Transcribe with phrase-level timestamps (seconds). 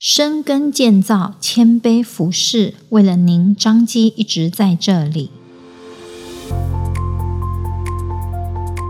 [0.00, 5.28] 深耕建造，谦卑服侍，为了您，张基一直在这里。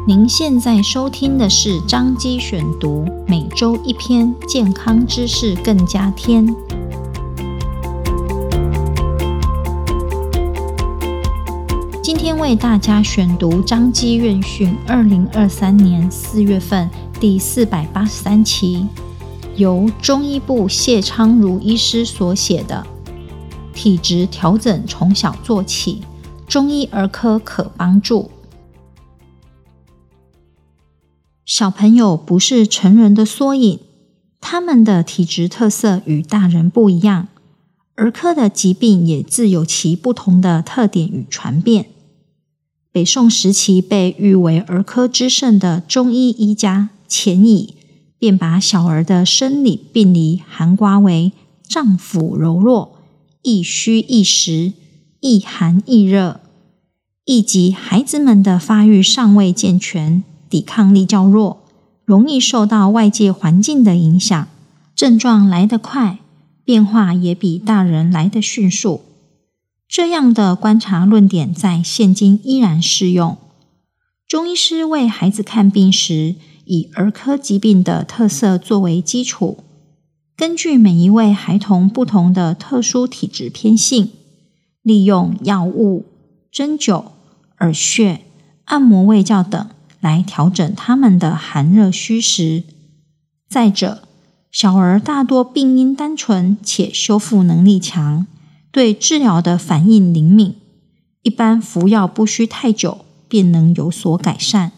[0.07, 6.55] 您现在收听的是张基选读，每周一篇健康知识，更加添。
[12.03, 18.87] 今天为大家选读张基院讯二零二三年四月份第四百八十三期。
[19.59, 22.87] 由中医部谢昌如医师所写的
[23.75, 26.01] 《体质调整从小做起，
[26.47, 28.23] 中医儿科可帮助》。
[31.45, 33.81] 小朋友不是成人的缩影，
[34.41, 37.27] 他们的体质特色与大人不一样。
[37.97, 41.87] 儿科的疾病也自有其不同的特点与传变。
[42.93, 47.75] 北宋时期被誉为儿科之圣的中医医家钱乙。
[48.19, 51.33] 便把小儿的生理病理涵括为
[51.63, 52.99] 脏腑柔弱、
[53.43, 54.73] 易虚易实、
[55.21, 56.41] 易寒易热，
[57.25, 61.65] 以及孩子们的发育尚未健全、抵抗力较弱、
[62.05, 64.49] 容易受到外界环境的影响，
[64.97, 66.19] 症状来得快，
[66.65, 69.03] 变化也比大人来得迅速。
[69.87, 73.39] 这样的观察论点在现今依然适用。
[74.27, 76.35] 中医师为孩子看病时，
[76.69, 79.65] 以儿科疾病的特色作为基础，
[80.37, 84.11] 根据每一位孩童不同的特殊体质偏性，
[84.83, 86.05] 利用药物、
[86.53, 87.07] 针灸、
[87.61, 88.21] 耳穴、
[88.67, 92.65] 按摩、胃教等来调整他们的寒热虚实。
[93.49, 94.03] 再者，
[94.53, 98.27] 小儿大多病因单纯且修复能力强，
[98.71, 100.55] 对治疗的反应灵敏，
[101.23, 104.73] 一般服药不需太久便能有所改善。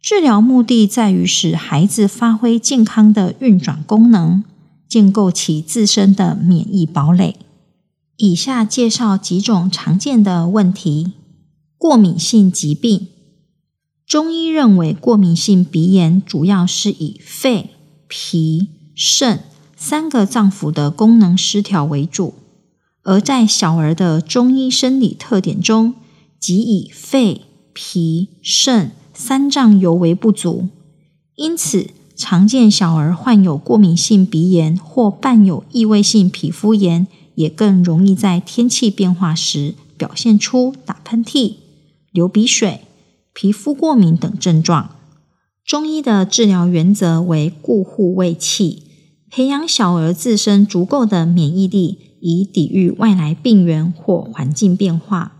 [0.00, 4.44] 治疗目的在于使孩子发挥健康的运转功能，
[4.88, 7.36] 建构起自身的免疫堡垒。
[8.16, 11.12] 以下介绍几种常见的问题：
[11.76, 13.08] 过敏性疾病。
[14.06, 17.70] 中医认为，过敏性鼻炎主要是以肺、
[18.06, 19.40] 脾、肾
[19.76, 22.34] 三个脏腑的功能失调为主，
[23.02, 25.94] 而在小儿的中医生理特点中，
[26.40, 27.42] 即以肺、
[27.74, 28.92] 脾、肾。
[29.20, 30.68] 三脏尤为不足，
[31.34, 41.54] 因此常见小儿患有过敏性鼻炎或伴有异位性皮肤炎，也更容易在天气变化时表现出打喷嚏、
[42.12, 42.82] 流鼻水、
[43.34, 44.90] 皮肤过敏等症状。
[45.66, 48.84] 中医的治疗原则为固护卫气，
[49.28, 55.32] 培养小儿自身足够的免疫力，以抵御外来病原或环境变化。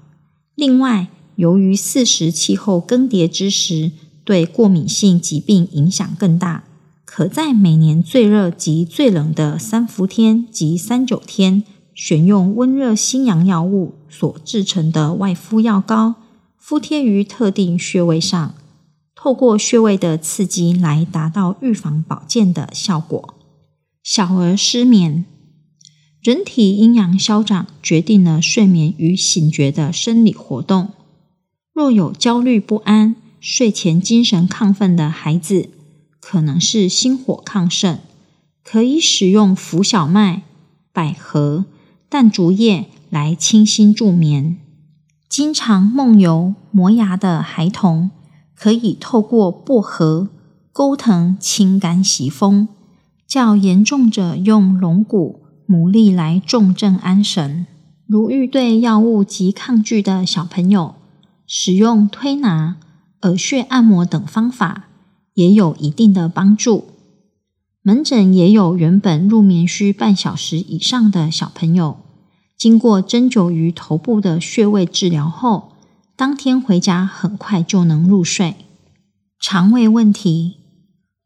[0.57, 1.07] 另外，
[1.39, 3.93] 由于四时气候更迭之时，
[4.25, 6.65] 对过敏性疾病影响更大，
[7.05, 11.63] 可在每年最热及最冷的三伏天及三九天，
[11.95, 16.17] 选用温热辛阳药物所制成的外敷药膏，
[16.57, 18.57] 敷贴于特定穴位上，
[19.15, 23.35] 透过穴位的刺激来达到预防保健的效果。
[24.03, 25.25] 小儿失眠，
[26.21, 30.89] 人体阴阳消长决定了睡眠与醒觉的生理活动。
[31.79, 35.71] 若有焦虑不安、睡前精神亢奋的孩子，
[36.19, 38.01] 可能是心火亢盛，
[38.65, 40.43] 可以使用浮小麦、
[40.93, 41.67] 百合、
[42.09, 44.57] 淡竹叶来清心助眠。
[45.29, 48.11] 经常梦游、磨牙的孩童，
[48.57, 50.31] 可以透过薄荷、
[50.73, 52.67] 钩藤清肝息风；
[53.25, 57.69] 较严重者用龙骨、牡蛎来重症安神。
[58.09, 60.97] 如遇对药物极抗拒的小朋友，
[61.51, 62.77] 使用推拿、
[63.23, 64.89] 耳穴按摩等方法
[65.33, 66.89] 也有一定的帮助。
[67.81, 71.97] 门诊也有原本入眠需半小时以上的小朋友，
[72.59, 75.73] 经过针灸于头部的穴位治疗后，
[76.15, 78.57] 当天回家很快就能入睡。
[79.41, 80.57] 肠胃问题，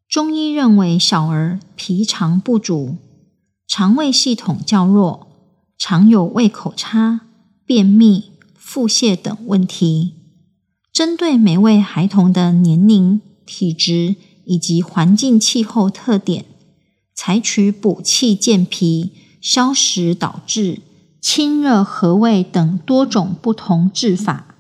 [0.09, 2.97] 中医认为小儿脾肠不足，
[3.67, 5.27] 肠胃系统较弱，
[5.77, 7.23] 常有胃口差、
[7.67, 8.32] 便秘。
[8.65, 10.15] 腹泻等问题，
[10.93, 14.15] 针对每位孩童的年龄、体质
[14.45, 16.47] 以及环境气候特点，
[17.15, 19.11] 采取补气健脾、
[19.41, 20.79] 消食导滞、
[21.21, 24.55] 清热和胃等多种不同治法。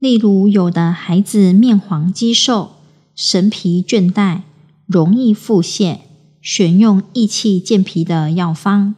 [0.00, 2.72] 例如，有的孩子面黄肌瘦、
[3.14, 4.40] 神疲倦怠、
[4.86, 5.98] 容易腹泻，
[6.40, 8.94] 选用益气健脾的药方；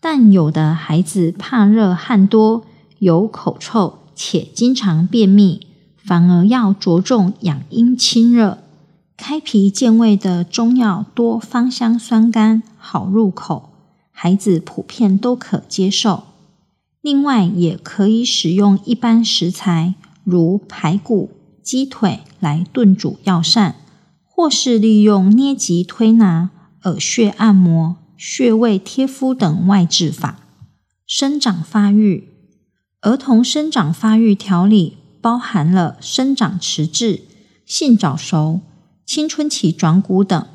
[0.00, 2.64] 但有的孩子怕热、汗多。
[3.00, 5.66] 有口臭且经常便秘，
[5.96, 8.58] 反而要着重养阴清热、
[9.16, 13.70] 开脾健胃的中药，多芳香酸甘，好入口，
[14.10, 16.24] 孩子普遍都可接受。
[17.00, 21.30] 另外，也可以使用一般食材，如排骨、
[21.62, 23.76] 鸡腿来炖煮药膳，
[24.26, 26.50] 或是利用捏脊推拿、
[26.82, 30.40] 耳穴按摩、穴位贴敷等外治法。
[31.06, 32.28] 生长发育，
[33.02, 37.22] 儿童生长发育调理包含了生长迟滞、
[37.64, 38.60] 性早熟、
[39.06, 40.46] 青春期转骨等。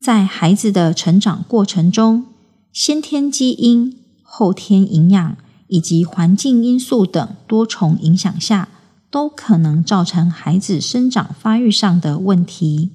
[0.00, 2.24] 在孩子的成长过程中，
[2.72, 5.36] 先天基因、后天营养
[5.66, 8.70] 以及环境因素等多重影响下，
[9.10, 12.92] 都可能造成孩子生长发育上的问题。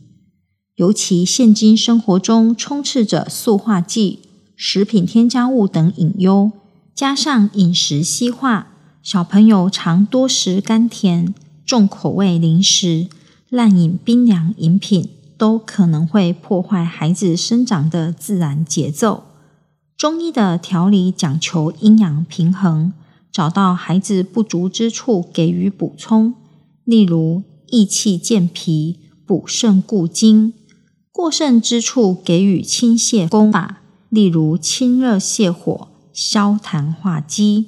[0.78, 4.22] 尤其现今生活中充斥着塑化剂、
[4.56, 6.52] 食品添加物等隐忧，
[6.95, 8.68] 加上饮食西化，
[9.01, 11.34] 小朋友常多食甘甜、
[11.66, 13.07] 重口味零食，
[13.50, 15.10] 滥饮冰凉饮品。
[15.36, 19.25] 都可能会破坏孩子生长的自然节奏。
[19.98, 22.94] 中医的调理讲求阴阳平衡，
[23.30, 26.36] 找到孩子不足之处给予补充，
[26.86, 30.54] 例如益气健脾、补肾固精；
[31.12, 37.65] 过剩之处给予清泻功法，例如清热泻火、消痰化积。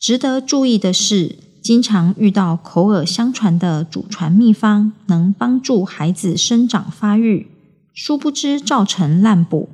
[0.00, 7.48] 值得注意的是，经常遇到口耳相传的祖传秘方能帮助孩子生长发育，
[7.92, 9.68] 殊不知造成滥补，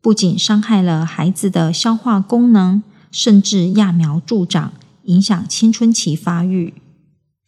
[0.00, 4.72] 不仅伤害了孩子的消化功能，甚至揠苗助长，
[5.04, 6.74] 影响青春期发育。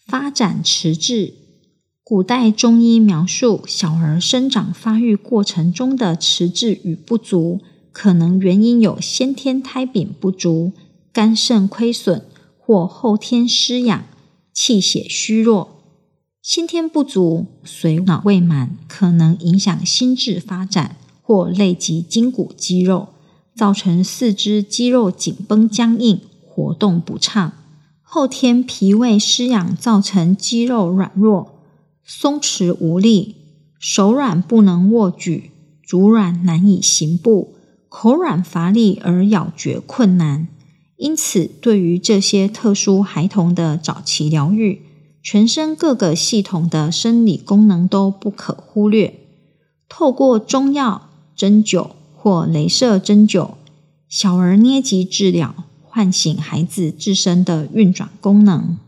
[0.04, 1.34] 发展迟滞，
[2.04, 7.60] 古代中医描述小儿生长发育过程中的迟滞与不足，
[7.98, 10.72] 可能原因有先天胎禀不足、
[11.14, 12.26] 肝肾亏损。
[12.58, 14.04] 或后天失养、
[14.52, 15.84] 气血虚弱、
[16.42, 23.10] 先天不足、髓脑未满，可能影响心智发展或累及筋骨肌肉，
[23.54, 27.52] 造成四肢肌肉紧绷僵硬、活动不畅；
[28.02, 31.60] 后天脾胃失养，造成肌肉软弱、
[32.02, 33.36] 松弛无力，
[33.78, 35.52] 手软不能握举，
[35.84, 37.54] 足软难以行步，
[37.88, 40.48] 口软乏力而咬嚼困难。
[40.96, 44.82] 因此，对于这些特殊孩童的早期疗育，
[45.22, 49.14] 全身各个系统的生理功能都不可忽略。
[49.88, 53.50] 透过中药、针灸或雷射针灸、
[54.08, 58.78] 小儿捏脊治疗，唤醒孩子自身的运转功能。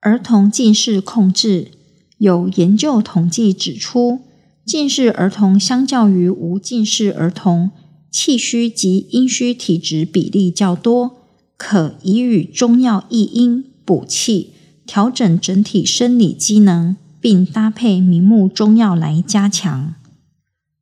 [0.00, 1.72] 儿童近视控制，
[2.18, 4.20] 有研究统计指出，
[4.64, 7.72] 近视儿童相较于无近视儿童，
[8.18, 11.16] 气虚及阴虚体质比例较多，
[11.58, 14.52] 可以与中药益阴补气，
[14.86, 19.94] 调整整体生理机能，并搭配明目中药来加强。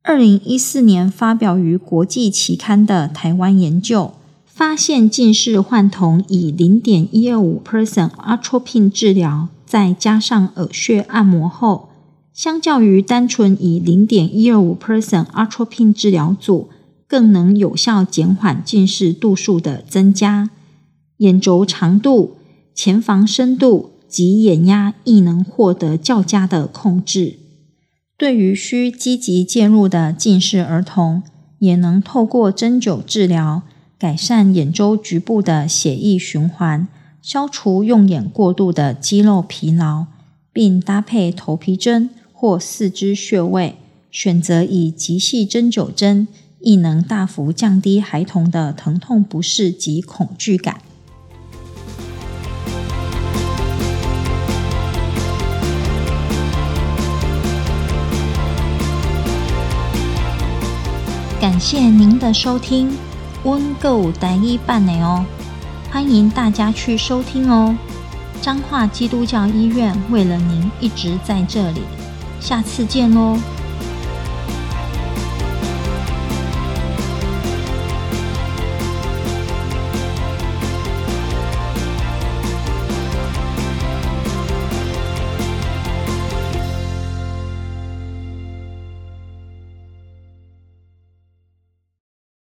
[0.01, 4.13] 二零一四年发表于国际期刊的台湾研究，
[4.45, 11.89] 发现近视患童以零点一二五 percent atropine 治疗，再加上耳穴按摩后，
[12.31, 16.69] 相较于单纯以零点一二五 percent atropine 治疗组。
[17.07, 20.49] 更能有效减缓近视度数的增加，
[21.17, 22.37] 眼轴长度、
[22.73, 27.39] 前房深度及眼压亦能获得较佳的控制。
[28.17, 31.21] 对于需积极介入的近视儿童，
[31.59, 33.63] 也能透过针灸治疗，
[33.99, 36.87] 改善眼周局部的血液循环，
[37.21, 40.05] 消除用眼过度的肌肉疲劳，
[40.53, 43.75] 并搭配头皮针或四肢穴位，
[44.09, 46.27] 选择以极细针灸针。
[46.65, 50.81] 亦能大幅降低孩童的疼痛不适及恐惧感。
[61.39, 62.91] 感谢您的收听，
[63.43, 65.23] 温购台语版的哦，
[65.91, 67.77] 欢迎大家去收听哦。
[68.41, 71.81] 彰化基督教医院为了您一直在这里，
[72.41, 73.37] 下次见喽。